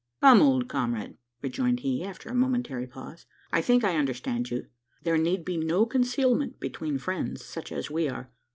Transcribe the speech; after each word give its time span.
"Come, 0.19 0.41
old 0.41 0.67
comrade!" 0.67 1.17
rejoined 1.43 1.81
he, 1.81 2.03
after 2.03 2.27
a 2.27 2.33
momentary 2.33 2.87
pause, 2.87 3.27
"I 3.53 3.61
think 3.61 3.83
I 3.83 3.97
understand 3.99 4.49
you. 4.49 4.65
There 5.03 5.15
need 5.19 5.45
be 5.45 5.57
no 5.57 5.85
concealment 5.85 6.59
between 6.59 6.97
friends, 6.97 7.45
such 7.45 7.71
as 7.71 7.91
we 7.91 8.09
are. 8.09 8.31